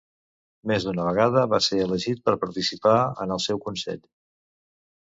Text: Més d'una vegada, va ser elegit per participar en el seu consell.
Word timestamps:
Més 0.71 0.87
d'una 0.87 1.05
vegada, 1.07 1.43
va 1.53 1.59
ser 1.67 1.79
elegit 1.85 2.25
per 2.31 2.37
participar 2.47 2.97
en 3.27 3.39
el 3.39 3.45
seu 3.49 3.65
consell. 3.69 4.07